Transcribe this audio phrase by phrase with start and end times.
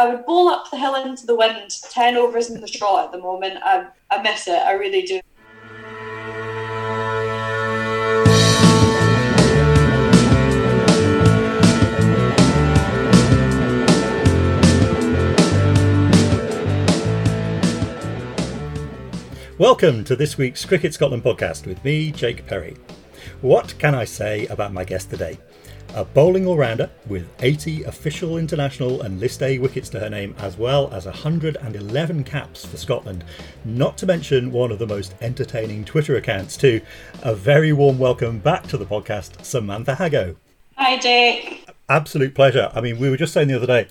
[0.00, 3.12] I would bowl up the hill into the wind, 10 overs in the trot at
[3.12, 3.58] the moment.
[3.62, 5.20] I, I miss it, I really do.
[19.58, 22.78] Welcome to this week's Cricket Scotland podcast with me, Jake Perry.
[23.42, 25.36] What can I say about my guest today?
[25.92, 30.36] A bowling all rounder with 80 official international and List A wickets to her name,
[30.38, 33.24] as well as 111 caps for Scotland,
[33.64, 36.80] not to mention one of the most entertaining Twitter accounts, too.
[37.22, 40.36] A very warm welcome back to the podcast, Samantha Haggo.
[40.76, 41.68] Hi, Jake.
[41.88, 42.70] Absolute pleasure.
[42.72, 43.88] I mean, we were just saying the other day,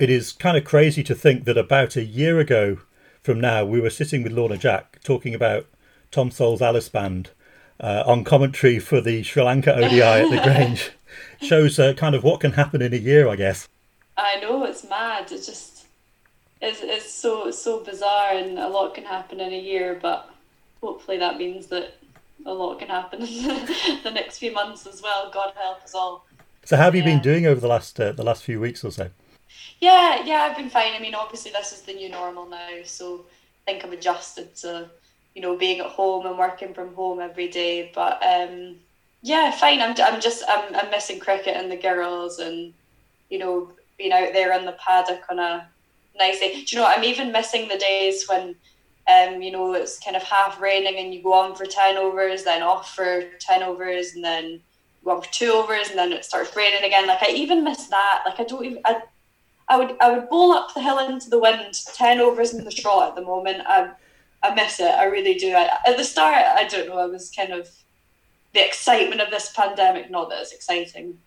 [0.00, 2.78] it is kind of crazy to think that about a year ago
[3.22, 5.66] from now, we were sitting with Lorna Jack talking about
[6.10, 7.30] Tom Sole's Alice Band
[7.78, 10.90] uh, on commentary for the Sri Lanka ODI at the Grange.
[11.42, 13.68] Shows uh, kind of what can happen in a year, I guess.
[14.16, 15.30] I know it's mad.
[15.30, 15.86] It's just
[16.60, 19.98] it's, it's so so bizarre, and a lot can happen in a year.
[20.00, 20.30] But
[20.82, 21.94] hopefully, that means that
[22.44, 23.22] a lot can happen
[23.88, 25.30] in the next few months as well.
[25.30, 26.24] God help us all.
[26.64, 27.14] So, how have you yeah.
[27.14, 29.10] been doing over the last uh, the last few weeks or so?
[29.80, 30.94] Yeah, yeah, I've been fine.
[30.94, 33.26] I mean, obviously this is the new normal now, so
[33.66, 34.90] I think I've adjusted to,
[35.34, 37.90] you know, being at home and working from home every day.
[37.94, 38.76] But um,
[39.22, 39.80] yeah, fine.
[39.80, 42.72] I'm, I'm just I'm, I'm missing cricket and the girls, and
[43.28, 45.68] you know, being out there in the paddock on a
[46.18, 46.64] nice day.
[46.64, 46.88] Do you know?
[46.88, 48.56] I'm even missing the days when.
[49.08, 52.42] Um, you know, it's kind of half raining and you go on for 10 overs,
[52.42, 54.60] then off for 10 overs, and then
[55.04, 57.06] go on for two overs, and then it starts raining again.
[57.06, 58.24] Like, I even miss that.
[58.26, 59.02] Like, I don't even, I,
[59.68, 62.70] I would I would bowl up the hill into the wind, ten overs in the
[62.70, 63.62] trot at the moment.
[63.66, 63.90] I
[64.42, 64.90] I miss it.
[64.90, 65.54] I really do.
[65.54, 66.98] I, at the start, I don't know.
[66.98, 67.68] I was kind of
[68.56, 70.10] the excitement of this pandemic.
[70.10, 71.18] Not that it's exciting,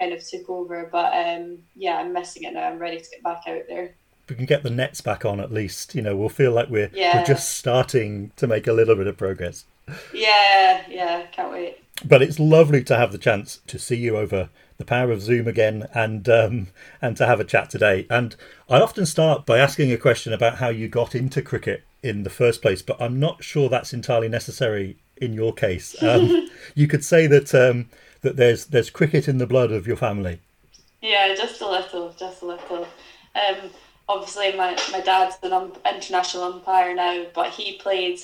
[0.00, 0.88] kind of took over.
[0.90, 2.68] But um, yeah, I'm missing it now.
[2.68, 3.94] I'm ready to get back out there.
[4.24, 6.70] If we can get the nets back on at least, you know, we'll feel like
[6.70, 7.18] we're yeah.
[7.18, 9.64] we're just starting to make a little bit of progress.
[10.12, 11.78] Yeah, yeah, can't wait.
[12.04, 14.48] But it's lovely to have the chance to see you over
[14.78, 16.68] the power of Zoom again and um,
[17.02, 18.06] and to have a chat today.
[18.10, 18.36] And
[18.68, 22.30] I often start by asking a question about how you got into cricket in the
[22.30, 26.00] first place, but I'm not sure that's entirely necessary in your case.
[26.02, 27.88] Um, you could say that um,
[28.22, 30.40] that there's there's cricket in the blood of your family.
[31.02, 32.86] Yeah, just a little, just a little.
[33.34, 33.70] Um,
[34.08, 38.18] obviously, my, my dad's an um, international umpire now, but he played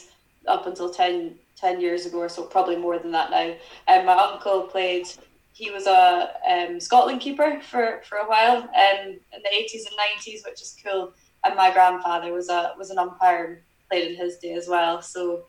[0.48, 3.54] up until 10, 10 years ago, or so probably more than that now.
[3.86, 5.06] And my uncle played
[5.52, 8.68] he was a um, Scotland keeper for, for a while um,
[9.06, 11.12] in the 80s and 90s, which is cool.
[11.44, 13.58] And my grandfather was a was an umpire and
[13.90, 15.02] played in his day as well.
[15.02, 15.44] So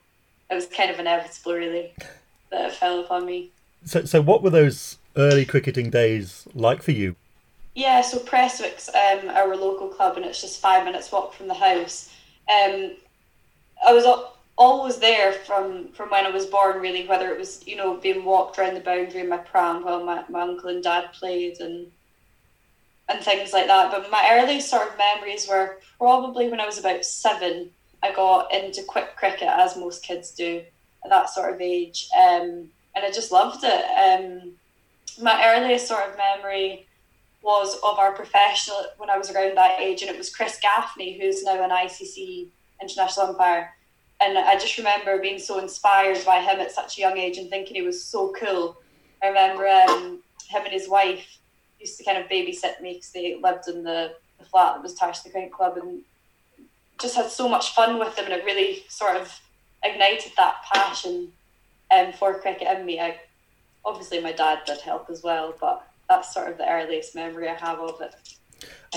[0.54, 1.94] it was kind of inevitable, really,
[2.52, 3.52] that it fell upon me.
[3.86, 7.16] So, so what were those early cricketing days like for you?
[7.76, 11.56] Yeah, so Prestwick's um, our local club, and it's just five minutes walk from the
[11.56, 12.14] house.
[12.48, 12.92] Um,
[13.86, 14.06] I was
[14.56, 18.24] always there from from when I was born really whether it was you know being
[18.24, 21.88] walked around the boundary in my pram while my, my uncle and dad played and
[23.10, 26.78] and things like that but my earliest sort of memories were probably when I was
[26.78, 27.72] about seven
[28.04, 30.62] I got into quick cricket as most kids do
[31.04, 34.52] at that sort of age um, and I just loved it um,
[35.22, 36.86] my earliest sort of memory
[37.42, 41.20] was of our professional when I was around that age and it was Chris Gaffney
[41.20, 42.48] who's now an ICC
[42.82, 43.74] international umpire
[44.24, 47.50] and I just remember being so inspired by him at such a young age and
[47.50, 48.78] thinking he was so cool.
[49.22, 51.40] I remember um, him and his wife
[51.80, 54.94] used to kind of babysit me because they lived in the, the flat that was
[54.94, 56.02] attached to the cricket club and
[57.02, 59.40] just had so much fun with them and it really sort of
[59.84, 61.32] ignited that passion
[61.92, 63.00] um, for cricket in me.
[63.00, 63.20] I,
[63.86, 67.56] obviously my dad did help as well, but that's sort of the earliest memory I
[67.56, 68.16] have of it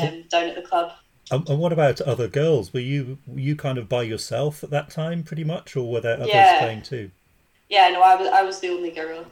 [0.00, 0.92] um, down at the club.
[1.30, 2.72] And, and, what about other girls?
[2.72, 6.00] Were you were you kind of by yourself at that time, pretty much, or were
[6.00, 6.60] there others yeah.
[6.60, 7.10] playing too?
[7.68, 9.26] Yeah, no, I was I was the only girl.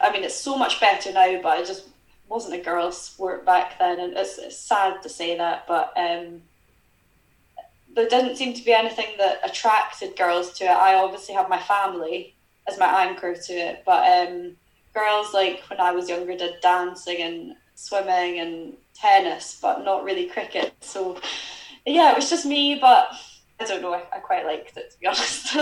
[0.00, 1.88] I mean, it's so much better now, but I just
[2.28, 6.40] wasn't a girls' sport back then, and it's, it's sad to say that, but um,
[7.94, 10.70] there didn't seem to be anything that attracted girls to it.
[10.70, 12.34] I obviously have my family
[12.68, 14.56] as my anchor to it, but um,
[14.94, 20.26] girls like when I was younger did dancing and swimming and tennis, but not really
[20.26, 20.74] cricket.
[20.80, 21.20] So
[21.86, 23.08] yeah, it was just me, but
[23.60, 23.94] I don't know.
[23.94, 25.56] I, I quite liked it to be honest.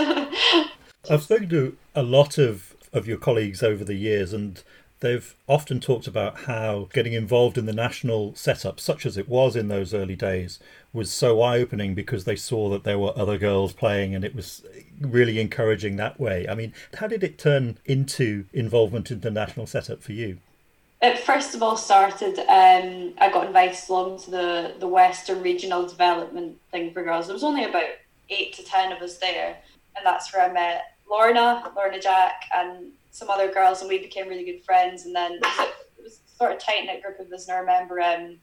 [1.09, 4.63] I've spoken to a lot of of your colleagues over the years, and
[4.99, 9.55] they've often talked about how getting involved in the national setup, such as it was
[9.55, 10.59] in those early days,
[10.93, 14.35] was so eye opening because they saw that there were other girls playing and it
[14.35, 14.63] was
[15.01, 16.47] really encouraging that way.
[16.47, 20.37] I mean, how did it turn into involvement in the national setup for you?
[21.03, 22.39] it first of all started.
[22.39, 27.27] Um, I got invited along to the the Western Regional Development thing for girls.
[27.27, 27.89] There was only about
[28.29, 29.57] eight to ten of us there,
[29.95, 34.29] and that's where I met Lorna, Lorna Jack, and some other girls, and we became
[34.29, 35.05] really good friends.
[35.05, 37.47] And then it was, was sort of tight knit group of us.
[37.47, 38.37] And I remember um,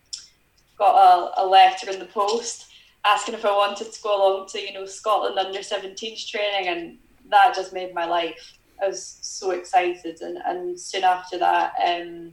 [0.81, 2.71] got a, a letter in the post
[3.05, 6.99] asking if I wanted to go along to you know Scotland under 17s training, and
[7.29, 8.59] that just made my life.
[8.83, 12.33] I was so excited, and, and soon after that, um,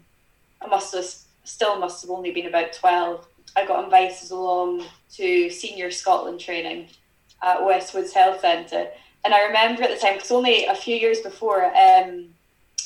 [0.61, 1.05] I must have
[1.43, 3.27] still must have only been about twelve.
[3.55, 6.87] I got invited along to senior Scotland training
[7.43, 8.87] at Westwoods Health Centre,
[9.25, 12.29] and I remember at the time because only a few years before, um,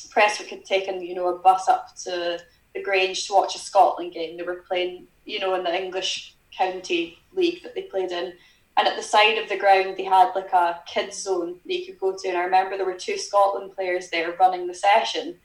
[0.09, 2.39] Prestwick had taken you know a bus up to
[2.73, 4.37] the Grange to watch a Scotland game.
[4.37, 8.33] They were playing you know in the English county league that they played in.
[8.77, 11.85] And at the side of the ground, they had like a kids zone that you
[11.85, 12.27] could go to.
[12.27, 15.37] And I remember there were two Scotland players there running the session.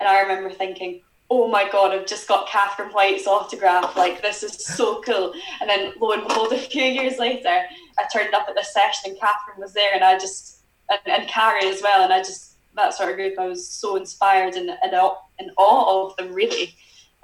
[0.00, 1.00] And I remember thinking,
[1.30, 3.96] oh my God, I've just got Catherine White's autograph.
[3.96, 5.32] Like, this is so cool.
[5.60, 9.12] And then lo and behold, a few years later, I turned up at the session
[9.12, 9.94] and Catherine was there.
[9.94, 10.58] And I just,
[10.90, 12.02] and, and Carrie as well.
[12.02, 14.92] And I just, that sort of group, I was so inspired and in,
[15.38, 16.74] in awe of them, really.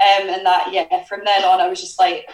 [0.00, 2.30] Um, and that, yeah, from then on, I was just like,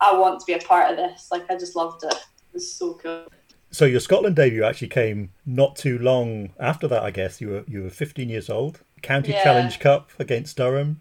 [0.00, 1.28] I want to be a part of this.
[1.30, 2.12] Like I just loved it.
[2.12, 3.26] It was so cool.
[3.70, 7.40] So your Scotland debut actually came not too long after that, I guess.
[7.40, 8.80] You were you were 15 years old.
[9.02, 9.42] County yeah.
[9.42, 11.00] Challenge Cup against Durham.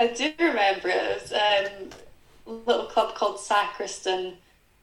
[0.00, 0.96] I do remember it.
[0.96, 1.90] It was um,
[2.46, 4.34] a little club called Sacriston,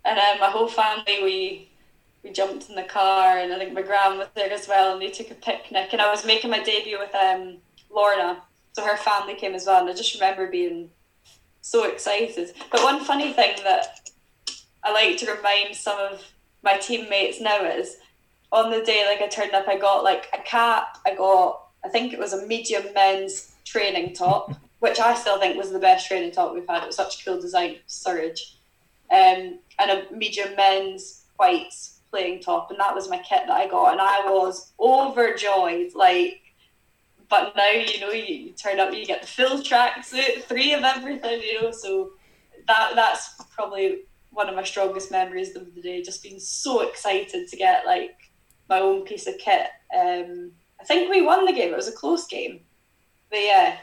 [0.03, 1.69] and um, my whole family we
[2.23, 5.01] we jumped in the car, and I think my grand was there as well, and
[5.01, 5.89] they took a picnic.
[5.91, 7.57] And I was making my debut with um,
[7.93, 8.41] Lorna,
[8.75, 10.89] so her family came as well, and I just remember being
[11.61, 12.51] so excited.
[12.69, 14.09] But one funny thing that
[14.83, 16.21] I like to remind some of
[16.61, 17.95] my teammates now is
[18.51, 21.87] on the day like I turned up, I got like a cap, I got I
[21.87, 26.09] think it was a medium men's training top, which I still think was the best
[26.09, 26.83] training top we've had.
[26.83, 28.55] It was such a cool design, Surridge,
[29.09, 31.73] um, and a medium men's white
[32.11, 36.41] playing top, and that was my kit that I got, and I was overjoyed, like
[37.29, 40.83] but now you know you, you turn up, you get the full tracksuit, three of
[40.83, 41.71] everything, you know.
[41.71, 42.11] So
[42.67, 46.01] that that's probably one of my strongest memories of the day.
[46.01, 48.15] Just being so excited to get like
[48.69, 49.67] my own piece of kit.
[49.95, 51.73] Um, I think we won the game.
[51.73, 52.61] It was a close game,
[53.29, 53.77] but yeah,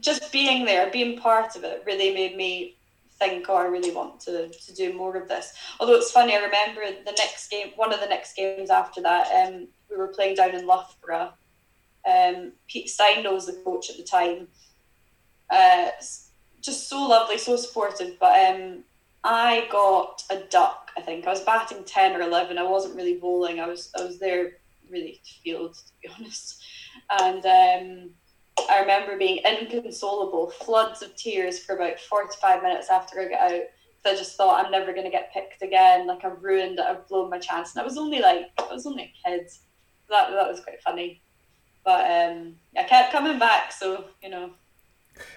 [0.00, 2.78] just being there, being part of it, really made me
[3.18, 5.52] think, oh, I really want to, to do more of this.
[5.80, 9.28] Although it's funny, I remember the next game, one of the next games after that,
[9.32, 11.32] um, we were playing down in Loughborough
[12.06, 14.48] um, Pete Steindl was the coach at the time.
[15.50, 15.88] Uh,
[16.60, 18.18] just so lovely, so supportive.
[18.18, 18.84] But um,
[19.24, 20.90] I got a duck.
[20.96, 22.58] I think I was batting ten or eleven.
[22.58, 23.60] I wasn't really bowling.
[23.60, 24.52] I was I was there
[24.90, 26.62] really to field, to be honest.
[27.10, 28.10] And um,
[28.68, 33.62] I remember being inconsolable, floods of tears for about forty-five minutes after I got out.
[34.06, 36.06] I just thought I'm never going to get picked again.
[36.06, 36.84] Like I've ruined it.
[36.84, 37.74] I've blown my chance.
[37.74, 39.48] And I was only like I was only a kid.
[40.08, 41.20] That that was quite funny.
[41.88, 44.50] But um, I kept coming back, so you know.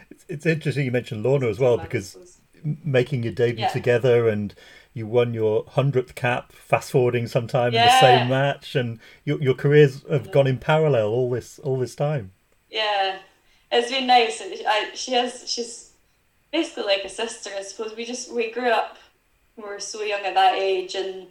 [0.10, 2.42] It's, it's interesting you mentioned Lorna as well because
[2.84, 3.70] making your debut yeah.
[3.70, 4.54] together and
[4.94, 7.84] you won your hundredth cap, fast forwarding sometime yeah.
[7.84, 11.80] in the same match, and your your careers have gone in parallel all this all
[11.80, 12.34] this time.
[12.70, 13.20] Yeah,
[13.72, 14.44] it's been nice.
[14.68, 15.94] I, she has she's
[16.52, 17.96] basically like a sister, I suppose.
[17.96, 18.98] We just we grew up.
[19.56, 21.28] We were so young at that age, and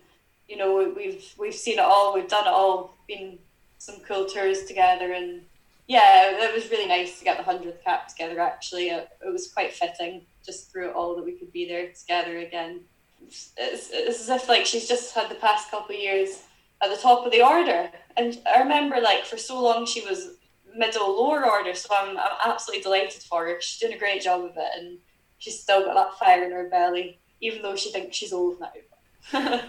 [0.49, 2.15] you know we've we've seen it all.
[2.15, 2.95] We've done it all.
[3.07, 3.39] Been
[3.81, 5.41] some cool tours together and
[5.89, 8.39] yeah, it was really nice to get the hundredth cap together.
[8.39, 11.89] Actually, it, it, was quite fitting just through it all that we could be there
[11.89, 12.83] together again.
[13.27, 16.45] It's, it's as if like she's just had the past couple years
[16.81, 20.37] at the top of the order, and I remember like for so long she was
[20.77, 21.75] middle lower order.
[21.75, 23.61] So I'm I'm absolutely delighted for her.
[23.61, 24.99] She's doing a great job of it, and
[25.39, 29.63] she's still got that fire in her belly, even though she thinks she's old now.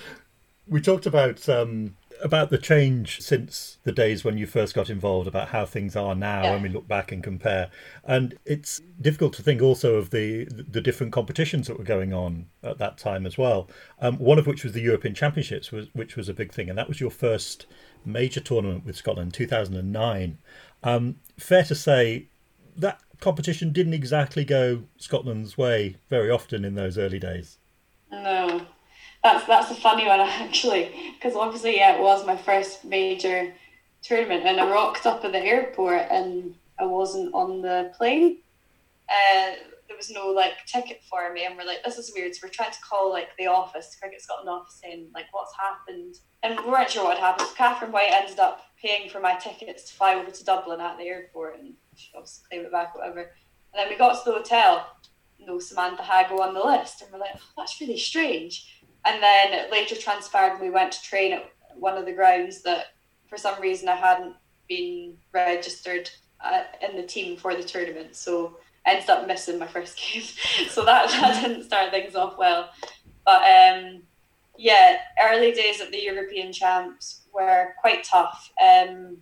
[0.66, 5.28] we talked about um, about the change since the days when you first got involved,
[5.28, 6.52] about how things are now yeah.
[6.52, 7.70] when we look back and compare.
[8.04, 12.46] And it's difficult to think also of the the different competitions that were going on
[12.62, 13.68] at that time as well.
[14.00, 16.88] Um, one of which was the European Championships, which was a big thing, and that
[16.88, 17.66] was your first
[18.04, 20.38] major tournament with Scotland, 2009.
[20.82, 22.26] Um, fair to say
[22.76, 27.58] that competition didn't exactly go Scotland's way very often in those early days.
[28.10, 28.66] No,
[29.32, 33.52] that's that's a funny one actually, because obviously yeah, it was my first major
[34.02, 38.38] tournament, and I rocked up at the airport and I wasn't on the plane.
[39.08, 39.52] Uh,
[39.88, 42.34] there was no like ticket for me, and we're like, this is weird.
[42.34, 46.16] So we're trying to call like the office, Cricket Scotland office, saying like what's happened,
[46.42, 47.48] and we weren't sure what happened.
[47.56, 51.04] Catherine White ended up paying for my tickets to fly over to Dublin at the
[51.04, 53.20] airport, and she obviously claim it back, whatever.
[53.72, 54.86] And then we got to the hotel,
[55.40, 58.77] no Samantha Haggo on the list, and we're like, oh, that's really strange.
[59.08, 62.88] And then later transpired, we went to train at one of the grounds that
[63.26, 64.36] for some reason I hadn't
[64.68, 66.10] been registered
[66.44, 68.14] uh, in the team for the tournament.
[68.16, 70.22] So I ended up missing my first game.
[70.68, 72.70] so that, that didn't start things off well.
[73.24, 74.02] But um,
[74.58, 78.52] yeah, early days at the European Champs were quite tough.
[78.62, 79.18] Um,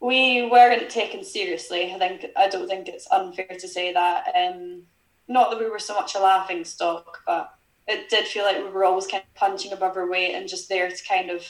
[0.00, 1.94] we weren't taken seriously.
[1.94, 4.26] I think I don't think it's unfair to say that.
[4.34, 4.82] Um,
[5.28, 7.54] not that we were so much a laughing stock, but
[7.86, 10.68] it did feel like we were always kind of punching above our weight and just
[10.68, 11.46] there to kind of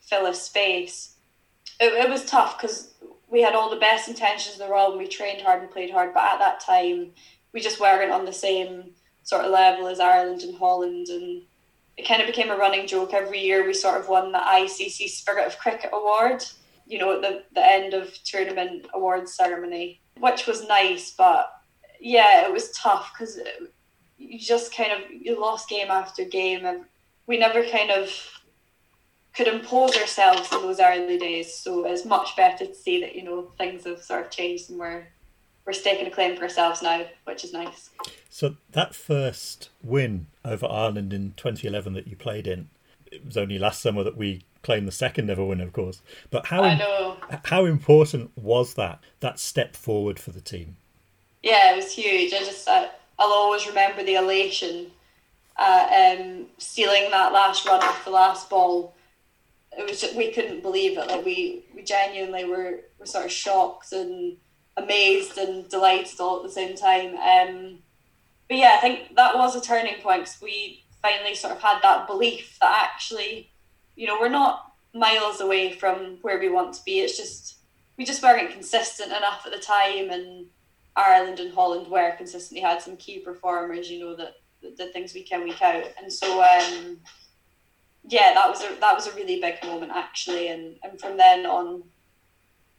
[0.00, 1.16] fill a space.
[1.80, 2.94] It, it was tough because
[3.28, 5.90] we had all the best intentions in the world and we trained hard and played
[5.90, 7.10] hard, but at that time
[7.52, 8.90] we just weren't on the same
[9.24, 11.42] sort of level as Ireland and Holland and
[11.96, 15.08] it kind of became a running joke every year we sort of won the ICC
[15.08, 16.44] Spirit of Cricket Award,
[16.86, 21.52] you know, at the, the end of tournament awards ceremony, which was nice, but
[22.00, 23.38] yeah, it was tough because
[24.22, 26.84] you just kind of you lost game after game and
[27.26, 28.10] we never kind of
[29.34, 31.54] could impose ourselves in those early days.
[31.54, 34.78] So it's much better to see that, you know, things have sort of changed and
[34.78, 35.06] we're
[35.64, 37.90] we're staking a claim for ourselves now, which is nice.
[38.28, 42.68] So that first win over Ireland in 2011 that you played in,
[43.12, 46.02] it was only last summer that we claimed the second ever win, of course.
[46.30, 50.76] But how how important was that that step forward for the team?
[51.42, 52.32] Yeah, it was huge.
[52.32, 52.90] I just I,
[53.22, 54.90] I'll always remember the elation,
[55.56, 58.96] uh, um, stealing that last run off the last ball.
[59.78, 61.06] It was we couldn't believe it.
[61.06, 64.36] Like we we genuinely were were sort of shocked and
[64.76, 67.14] amazed and delighted all at the same time.
[67.14, 67.78] Um,
[68.48, 71.80] but yeah, I think that was a turning point because we finally sort of had
[71.82, 73.50] that belief that actually,
[73.94, 76.98] you know, we're not miles away from where we want to be.
[76.98, 77.58] It's just
[77.96, 80.46] we just weren't consistent enough at the time, and
[80.96, 85.14] Ireland and Holland were consistently had some key performers, you know, that, that did things
[85.14, 86.98] week in week out, and so um,
[88.08, 91.46] yeah, that was a that was a really big moment actually, and and from then
[91.46, 91.84] on,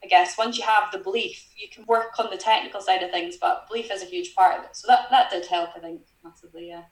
[0.03, 3.11] I guess once you have the belief, you can work on the technical side of
[3.11, 4.75] things, but belief is a huge part of it.
[4.75, 6.83] So that, that did help, I think, massively, yeah.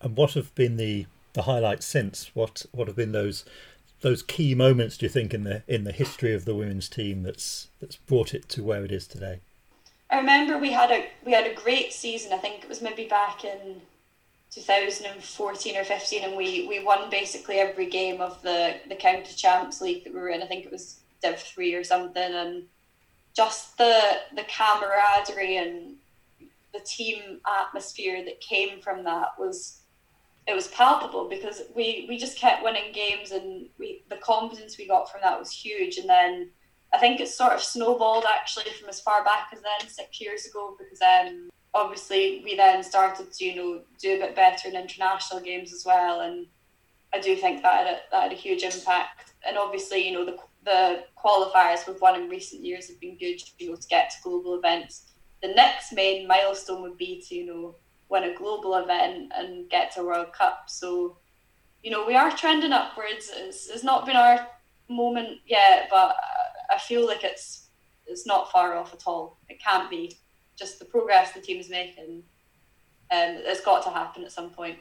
[0.00, 2.30] And what have been the, the highlights since?
[2.34, 3.44] What what have been those
[4.00, 7.22] those key moments do you think in the in the history of the women's team
[7.22, 9.40] that's that's brought it to where it is today?
[10.14, 12.32] I remember we had a we had a great season.
[12.32, 13.82] I think it was maybe back in
[14.52, 19.80] 2014 or 15 and we we won basically every game of the the county champs
[19.80, 20.40] league that we were in.
[20.40, 22.62] I think it was Div three or something, and
[23.34, 25.96] just the the camaraderie and
[26.72, 29.80] the team atmosphere that came from that was
[30.46, 34.86] it was palpable because we we just kept winning games and we the confidence we
[34.86, 36.50] got from that was huge and then
[36.94, 40.46] I think it sort of snowballed actually from as far back as then six years
[40.46, 44.76] ago because um obviously we then started to you know do a bit better in
[44.76, 46.46] international games as well and
[47.12, 50.24] I do think that had a, that had a huge impact and obviously you know
[50.24, 54.10] the the qualifiers we've won in recent years have been good, you know, to get
[54.10, 55.12] to global events.
[55.42, 57.74] The next main milestone would be to, you know,
[58.08, 60.64] win a global event and get to World Cup.
[60.68, 61.18] So,
[61.82, 63.30] you know, we are trending upwards.
[63.34, 64.46] It's, it's not been our
[64.88, 66.16] moment yet, but
[66.74, 67.68] I feel like it's
[68.06, 69.38] it's not far off at all.
[69.48, 70.18] It can't be.
[70.56, 72.22] Just the progress the team is making,
[73.10, 74.78] um, it's got to happen at some point,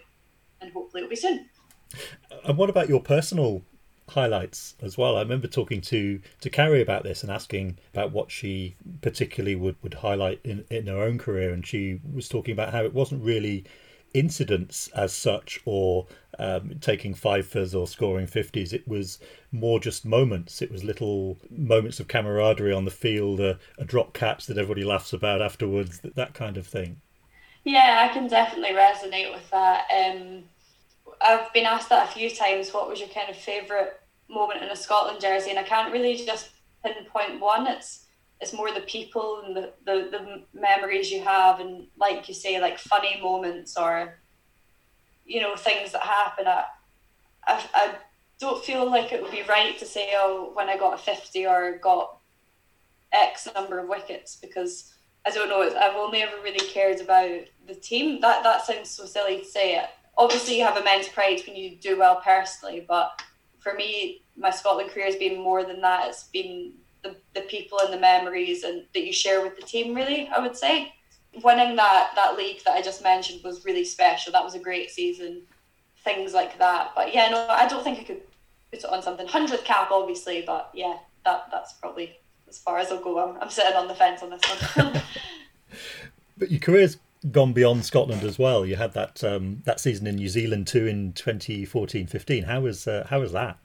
[0.61, 1.49] and hopefully it'll be soon.
[2.45, 3.63] And what about your personal
[4.09, 5.15] highlights as well.
[5.15, 9.75] I remember talking to to Carrie about this and asking about what she particularly would
[9.81, 13.23] would highlight in in her own career, and she was talking about how it wasn't
[13.23, 13.65] really
[14.13, 16.05] incidents as such or
[16.39, 19.19] um, taking fifers or scoring 50s it was
[19.51, 24.13] more just moments it was little moments of camaraderie on the field a, a drop
[24.13, 26.99] catch that everybody laughs about afterwards that, that kind of thing
[27.63, 30.43] yeah i can definitely resonate with that um,
[31.23, 32.73] I've been asked that a few times.
[32.73, 33.91] What was your kind of favourite
[34.29, 35.49] moment in a Scotland jersey?
[35.49, 36.49] And I can't really just
[36.83, 37.67] pinpoint one.
[37.67, 38.05] It's
[38.41, 42.59] it's more the people and the, the, the memories you have, and like you say,
[42.59, 44.19] like funny moments or
[45.25, 46.47] you know things that happen.
[46.47, 46.65] I,
[47.47, 47.95] I, I
[48.39, 51.45] don't feel like it would be right to say, oh, when I got a fifty
[51.45, 52.17] or got
[53.11, 54.93] X number of wickets because
[55.25, 55.61] I don't know.
[55.61, 58.21] I've only ever really cared about the team.
[58.21, 61.75] That that sounds so silly to say it obviously you have immense pride when you
[61.75, 63.21] do well personally, but
[63.59, 66.09] for me, my Scotland career has been more than that.
[66.09, 69.95] It's been the, the people and the memories and that you share with the team.
[69.95, 70.93] Really, I would say
[71.43, 74.31] winning that that league that I just mentioned was really special.
[74.31, 75.41] That was a great season.
[76.03, 78.21] Things like that, but yeah, no, I don't think I could
[78.71, 79.25] put it on something.
[79.25, 82.17] Hundredth cap, obviously, but yeah, that that's probably
[82.49, 83.19] as far as I'll go.
[83.19, 84.43] I'm, I'm sitting on the fence on this
[84.75, 85.01] one.
[86.37, 86.97] but your career's
[87.31, 88.65] gone beyond Scotland as well.
[88.65, 92.45] You had that um, that season in New Zealand too in 2014-15.
[92.45, 93.57] How was uh, how was that?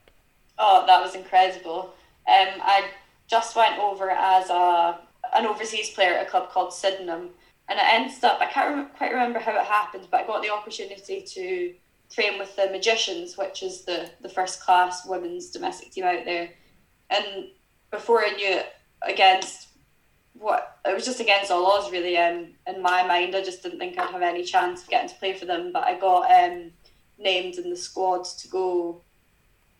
[0.58, 1.94] Oh, that was incredible.
[2.26, 2.90] Um, I
[3.26, 5.00] just went over as a
[5.34, 7.30] an overseas player at a club called Sydenham,
[7.68, 10.42] and it ended up I can't rem- quite remember how it happened, but I got
[10.42, 11.74] the opportunity to
[12.10, 16.50] train with the Magicians, which is the the first class women's domestic team out there,
[17.10, 17.48] and
[17.90, 18.66] before I knew it,
[19.02, 19.68] against
[20.34, 22.16] what it was just against all odds really.
[22.16, 25.14] Um, in my mind, I just didn't think I'd have any chance of getting to
[25.16, 25.72] play for them.
[25.72, 26.70] But I got um,
[27.18, 29.02] named in the squad to go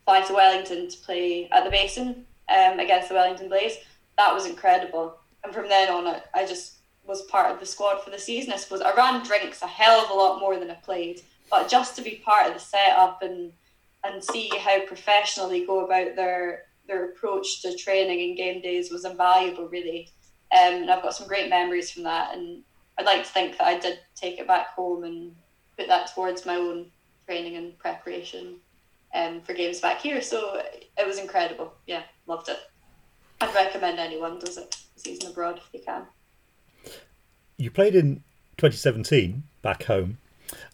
[0.05, 3.77] fly to Wellington to play at the Basin um, against the Wellington Blaze.
[4.17, 5.17] That was incredible.
[5.45, 6.78] And from then on, I, I just
[7.09, 8.53] was part of the squad for the season.
[8.53, 11.69] I suppose I ran drinks a hell of a lot more than I played, but
[11.69, 13.53] just to be part of the setup and
[14.05, 18.91] and see how professional they go about their their approach to training and game days
[18.91, 20.11] was invaluable, really.
[20.53, 22.35] Um, and I've got some great memories from that.
[22.35, 22.63] And
[22.99, 25.35] I'd like to think that I did take it back home and
[25.77, 26.87] put that towards my own
[27.27, 28.57] training and preparation
[29.15, 30.23] um, for games back here.
[30.23, 30.63] So
[30.97, 31.75] it was incredible.
[31.87, 32.59] Yeah, loved it.
[33.41, 36.07] I'd recommend anyone does it season abroad if they can.
[37.59, 38.23] You played in
[38.57, 40.19] 2017 back home,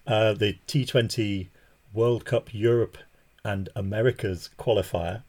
[0.07, 1.49] uh, the T20
[1.93, 2.99] World Cup Europe
[3.45, 5.23] and Americas qualifier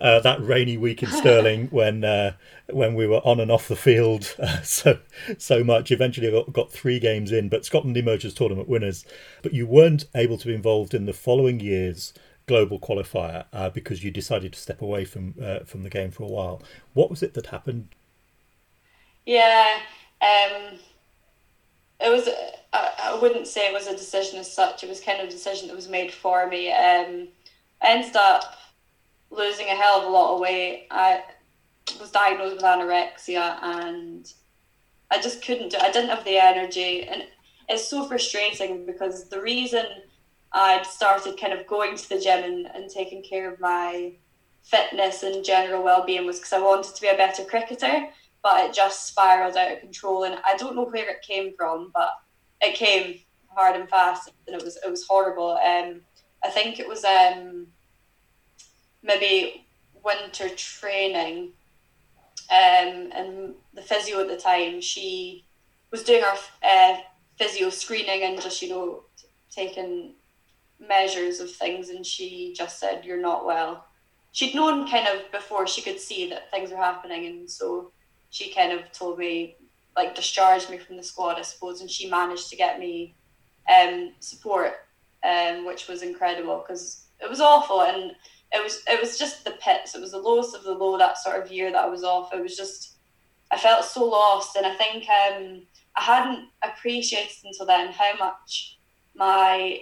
[0.00, 2.34] uh, that rainy week in Stirling when uh,
[2.70, 4.98] when we were on and off the field uh, so
[5.38, 5.90] so much.
[5.90, 9.04] Eventually, got, got three games in, but Scotland emerged as tournament winners.
[9.42, 12.12] But you weren't able to be involved in the following year's
[12.46, 16.24] global qualifier uh, because you decided to step away from uh, from the game for
[16.24, 16.62] a while.
[16.92, 17.88] What was it that happened?
[19.26, 19.78] Yeah,
[20.20, 20.78] um,
[22.00, 22.28] it was.
[22.72, 24.82] I, I wouldn't say it was a decision as such.
[24.82, 26.70] It was kind of a decision that was made for me.
[26.70, 27.28] Um,
[27.82, 28.56] I ended up
[29.30, 30.86] losing a hell of a lot of weight.
[30.90, 31.22] I
[32.00, 34.32] was diagnosed with anorexia and
[35.10, 37.24] I just couldn't do I didn't have the energy and
[37.68, 39.84] it's so frustrating because the reason
[40.52, 44.12] I'd started kind of going to the gym and, and taking care of my
[44.62, 48.08] fitness and general well-being was because I wanted to be a better cricketer
[48.44, 50.22] but it just spiraled out of control.
[50.22, 52.10] And I don't know where it came from but
[52.60, 55.58] it came hard and fast and it was it was horrible.
[55.66, 56.02] Um
[56.44, 57.66] I think it was um
[59.02, 59.66] maybe
[60.04, 61.52] winter training
[62.50, 65.44] um, and the physio at the time she
[65.90, 66.98] was doing our uh,
[67.38, 69.04] physio screening and just you know
[69.50, 70.12] taking
[70.78, 73.86] measures of things and she just said you're not well.
[74.32, 77.92] She'd known kind of before she could see that things were happening and so
[78.34, 79.56] she kind of told me
[79.96, 83.14] like discharged me from the squad i suppose and she managed to get me
[83.72, 84.74] um, support
[85.24, 88.12] um, which was incredible because it was awful and
[88.54, 89.94] it was it was just the pits.
[89.94, 92.32] It was the lowest of the low that sort of year that I was off.
[92.32, 92.96] It was just
[93.50, 95.62] I felt so lost, and I think um,
[95.96, 98.78] I hadn't appreciated until then how much
[99.16, 99.80] my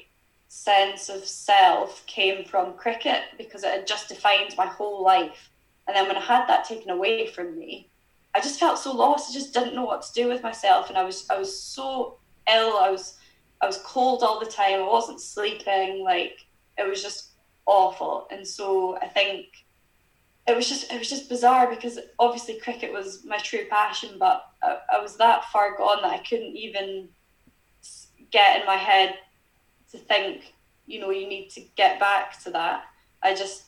[0.49, 5.51] sense of self came from cricket because it had just defined my whole life.
[5.87, 7.91] And then when I had that taken away from me,
[8.35, 9.31] I just felt so lost.
[9.31, 12.19] I just didn't know what to do with myself, and I was I was so
[12.49, 12.79] ill.
[12.79, 13.19] I was
[13.61, 14.81] I was cold all the time.
[14.81, 16.03] I wasn't sleeping.
[16.03, 16.39] Like
[16.79, 17.33] it was just
[17.67, 18.27] awful.
[18.31, 19.47] And so I think
[20.47, 24.45] it was just it was just bizarre because obviously cricket was my true passion, but
[24.63, 27.09] I, I was that far gone that I couldn't even
[28.31, 29.15] get in my head
[29.93, 30.55] to think,
[30.87, 32.85] you know, you need to get back to that.
[33.23, 33.65] I just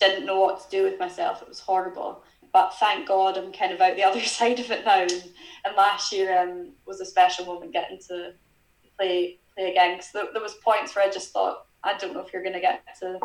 [0.00, 1.42] didn't know what to do with myself.
[1.42, 2.24] It was horrible.
[2.52, 5.02] But thank God I'm kind of out the other side of it now.
[5.02, 5.12] And,
[5.64, 8.32] and last year um, was a special moment getting to
[8.98, 12.20] play play again because there, there was points where I just thought I don't know
[12.20, 13.18] if you're going to get to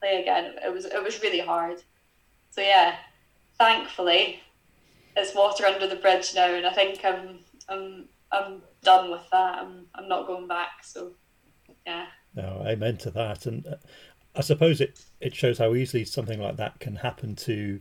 [0.00, 0.54] play again.
[0.64, 1.82] It was it was really hard.
[2.50, 2.96] So yeah,
[3.58, 4.40] thankfully,
[5.16, 9.58] it's water under the bridge now, and I think I'm I'm I'm done with that.
[9.58, 10.84] I'm I'm not going back.
[10.84, 11.12] So
[11.86, 12.06] yeah.
[12.34, 13.76] No, amen to that, and uh,
[14.34, 17.80] I suppose it it shows how easily something like that can happen to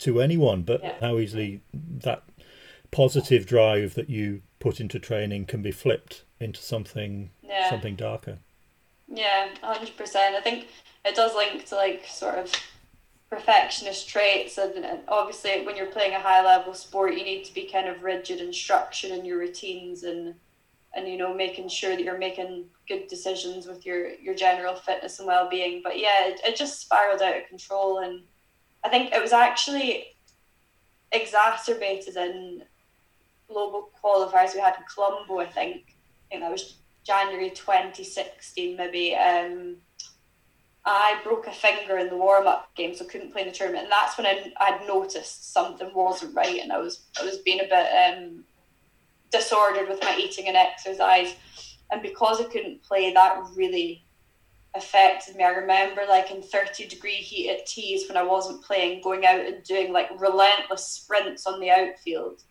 [0.00, 0.94] to anyone, but yeah.
[1.00, 2.22] how easily that
[2.90, 7.70] positive drive that you put into training can be flipped into something yeah.
[7.70, 8.38] something darker.
[9.08, 10.34] Yeah, hundred percent.
[10.34, 10.68] I think
[11.04, 12.52] it does link to like sort of
[13.30, 17.52] perfectionist traits and, and, obviously when you're playing a high level sport you need to
[17.52, 20.32] be kind of rigid in structure in your routines and
[20.94, 25.18] and you know making sure that you're making good decisions with your your general fitness
[25.18, 28.22] and well-being but yeah it, it just spiraled out of control and
[28.86, 29.90] i think it was actually
[31.12, 32.62] exacerbated in
[33.48, 39.14] global qualifiers we had in colombo i think i think that was January 2016, maybe,
[39.14, 39.76] um,
[40.84, 43.84] I broke a finger in the warm up game, so couldn't play in the tournament.
[43.84, 47.60] And that's when I, I'd noticed something wasn't right, and I was I was being
[47.60, 48.44] a bit um,
[49.32, 51.34] disordered with my eating and exercise.
[51.90, 54.04] And because I couldn't play, that really
[54.76, 55.44] affected me.
[55.44, 59.40] I remember like in 30 degree heat at teas when I wasn't playing, going out
[59.40, 62.42] and doing like relentless sprints on the outfield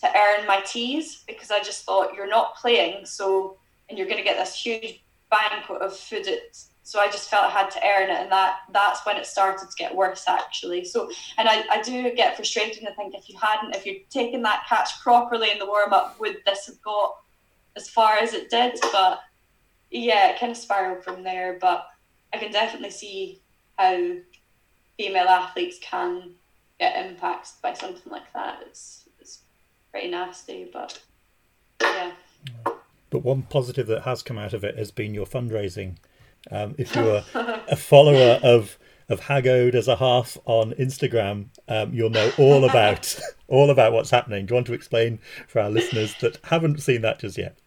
[0.00, 4.18] to earn my teas because I just thought you're not playing, so and you're going
[4.18, 6.26] to get this huge banquet of food.
[6.26, 9.26] At, so I just felt I had to earn it, and that that's when it
[9.26, 10.84] started to get worse actually.
[10.84, 14.42] So and I, I do get frustrated and think if you hadn't, if you'd taken
[14.42, 17.16] that catch properly in the warm up, would this have got
[17.76, 18.78] as far as it did?
[18.92, 19.20] But
[19.90, 21.58] yeah, it kind of spiraled from there.
[21.60, 21.86] But
[22.32, 23.40] I can definitely see
[23.78, 24.12] how
[24.96, 26.32] female athletes can
[26.78, 28.60] get impacted by something like that.
[28.66, 29.40] It's it's
[29.90, 31.00] pretty nasty, but
[31.80, 32.12] yeah.
[33.10, 35.96] But one positive that has come out of it has been your fundraising.
[36.50, 42.10] Um, if you're a follower of of Haggo does a half on Instagram, um, you'll
[42.10, 44.46] know all about all about what's happening.
[44.46, 47.58] Do you want to explain for our listeners that haven't seen that just yet?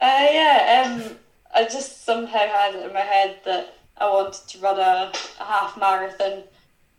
[0.00, 1.16] Uh, yeah, um,
[1.54, 5.44] I just somehow had it in my head that I wanted to run a, a
[5.44, 6.44] half marathon,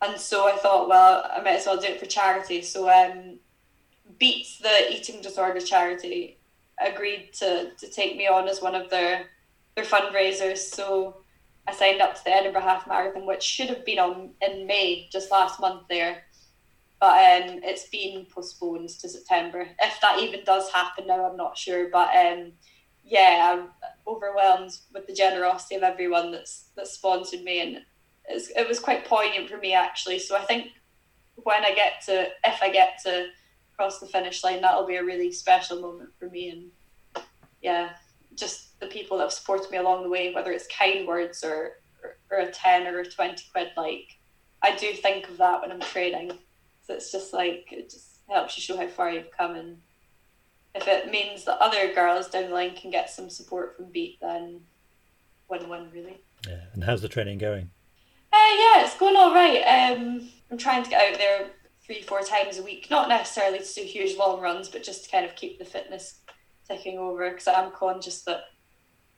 [0.00, 2.62] and so I thought, well, I might as well do it for charity.
[2.62, 3.38] So, um,
[4.18, 6.38] Beats the eating disorder charity
[6.78, 9.26] agreed to to take me on as one of their
[9.74, 10.58] their fundraisers.
[10.58, 11.16] So
[11.66, 15.08] I signed up to the Edinburgh Half Marathon, which should have been on in May,
[15.10, 16.22] just last month there.
[17.00, 19.66] But um, it's been postponed to September.
[19.82, 21.88] If that even does happen now, I'm not sure.
[21.90, 22.52] But um,
[23.04, 23.68] yeah, I'm
[24.06, 27.82] overwhelmed with the generosity of everyone that's that sponsored me, and
[28.26, 30.18] it was quite poignant for me actually.
[30.18, 30.68] So I think
[31.36, 33.26] when I get to, if I get to
[33.76, 36.50] cross the finish line, that'll be a really special moment for me.
[36.50, 37.24] And
[37.60, 37.90] yeah,
[38.34, 41.72] just the people that have supported me along the way, whether it's kind words or
[42.30, 44.08] or, a ten or a twenty quid, like
[44.62, 46.32] I do think of that when I'm training.
[46.82, 49.78] So it's just like it just helps you show how far you've come and
[50.74, 54.18] if it means that other girls down the line can get some support from Beat,
[54.20, 54.60] then
[55.48, 56.20] win-win really.
[56.48, 57.70] Yeah, and how's the training going?
[58.32, 59.62] Uh, yeah, it's going all right.
[59.62, 61.46] Um, I'm trying to get out there
[61.84, 62.88] three, four times a week.
[62.90, 66.18] Not necessarily to do huge long runs, but just to kind of keep the fitness
[66.68, 67.30] ticking over.
[67.30, 68.46] Because I'm conscious that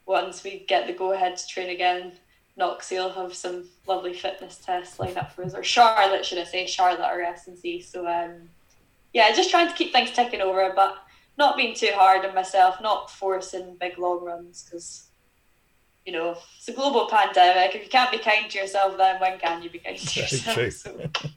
[0.05, 2.13] once we get the go ahead to train again,
[2.59, 6.45] Noxie will have some lovely fitness tests lined up for us, or Charlotte, should I
[6.45, 7.81] say, Charlotte or S&C.
[7.81, 8.49] So um,
[9.13, 10.97] yeah, just trying to keep things ticking over, but
[11.39, 15.09] not being too hard on myself, not forcing big long runs because
[16.05, 17.75] you know it's a global pandemic.
[17.75, 20.73] If you can't be kind to yourself, then when can you be kind to yourself?
[20.73, 20.97] So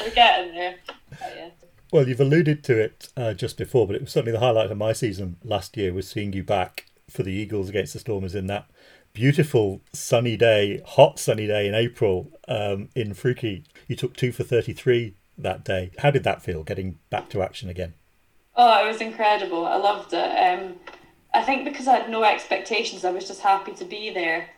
[0.00, 0.76] we're getting there.
[1.20, 1.50] yeah.
[1.92, 4.76] Well, you've alluded to it uh, just before, but it was certainly the highlight of
[4.76, 8.48] my season last year was seeing you back for the Eagles against the Stormers in
[8.48, 8.68] that
[9.12, 13.64] beautiful sunny day, hot sunny day in April um, in Freuchie.
[13.86, 15.92] You took two for 33 that day.
[15.98, 17.94] How did that feel, getting back to action again?
[18.56, 19.66] Oh, it was incredible.
[19.66, 20.16] I loved it.
[20.16, 20.76] Um,
[21.32, 24.50] I think because I had no expectations, I was just happy to be there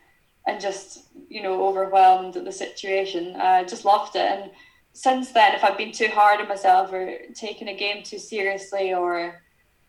[0.46, 3.36] and just, you know, overwhelmed at the situation.
[3.36, 4.20] I just loved it.
[4.30, 4.50] And
[4.92, 8.92] since then, if I've been too hard on myself or taken a game too seriously
[8.92, 9.42] or,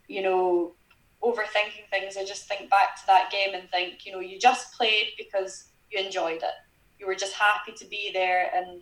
[0.08, 0.74] you know,
[1.22, 4.74] overthinking things, I just think back to that game and think, you know, you just
[4.74, 6.56] played because you enjoyed it.
[6.98, 8.50] You were just happy to be there.
[8.56, 8.82] And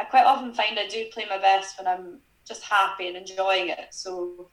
[0.00, 3.68] I quite often find I do play my best when I'm just happy and enjoying
[3.68, 3.86] it.
[3.92, 4.50] So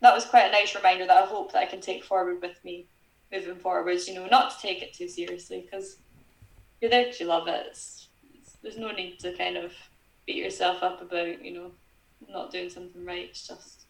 [0.00, 2.62] that was quite a nice reminder that I hope that I can take forward with
[2.64, 2.86] me
[3.32, 4.08] moving forwards.
[4.08, 5.96] You know, not to take it too seriously because
[6.80, 7.66] you're there because you love it.
[7.70, 9.72] It's, it's, there's no need to kind of
[10.26, 11.70] beat yourself up about you know
[12.28, 13.28] not doing something right.
[13.30, 13.86] It's just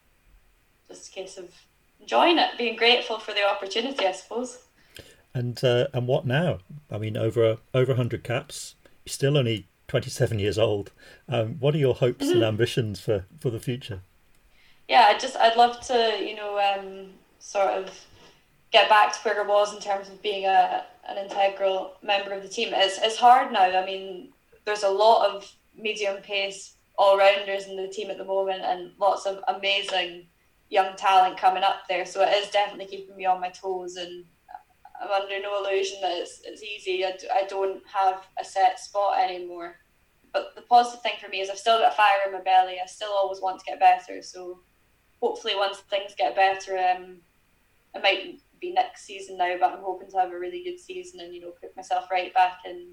[0.88, 1.51] just a case of
[2.01, 4.59] enjoying it, being grateful for the opportunity, I suppose.
[5.35, 6.59] And uh, and what now?
[6.90, 8.75] I mean, over over hundred caps.
[9.05, 10.92] You're still only twenty seven years old.
[11.29, 12.37] Um, what are your hopes mm-hmm.
[12.37, 14.01] and ambitions for for the future?
[14.88, 17.90] Yeah, I just I'd love to you know um, sort of
[18.72, 22.42] get back to where I was in terms of being a an integral member of
[22.42, 22.70] the team.
[22.72, 23.64] It's it's hard now.
[23.64, 24.33] I mean,
[24.64, 28.90] there's a lot of medium pace all rounders in the team at the moment, and
[28.98, 30.27] lots of amazing
[30.68, 32.05] young talent coming up there.
[32.05, 34.24] So it is definitely keeping me on my toes, and
[35.01, 37.05] I'm under no illusion that it's, it's easy.
[37.05, 39.77] I, I don't have a set spot anymore.
[40.33, 42.79] But the positive thing for me is I've still got fire in my belly.
[42.83, 44.20] I still always want to get better.
[44.20, 44.61] So
[45.20, 47.16] hopefully once things get better, um,
[47.94, 51.20] it might be next season now, but I'm hoping to have a really good season
[51.20, 52.88] and you know put myself right back in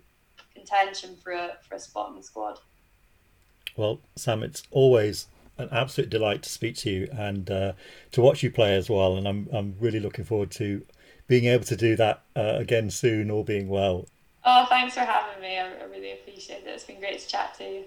[0.54, 2.60] contention for a for a spot in the squad.
[3.76, 7.74] Well, Sam, it's always an absolute delight to speak to you and uh,
[8.12, 10.86] to watch you play as well, and I'm I'm really looking forward to
[11.28, 14.08] being able to do that uh, again soon, all being well.
[14.44, 15.58] Oh, thanks for having me.
[15.58, 16.68] I, I really appreciate it.
[16.68, 17.84] It's been great to chat to you.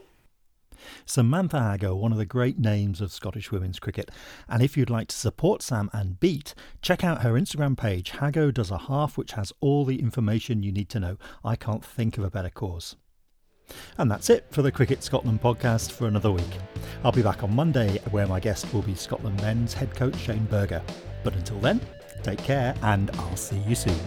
[1.06, 4.10] Samantha Haggo, one of the great names of Scottish women's cricket.
[4.48, 8.12] And if you'd like to support Sam and Beat, check out her Instagram page.
[8.12, 11.16] Haggo does a half, which has all the information you need to know.
[11.44, 12.96] I can't think of a better cause.
[13.98, 16.44] And that's it for the Cricket Scotland podcast for another week.
[17.04, 20.46] I'll be back on Monday, where my guest will be Scotland men's head coach Shane
[20.46, 20.82] Burger.
[21.22, 21.80] But until then,
[22.22, 23.98] take care and I'll see you soon.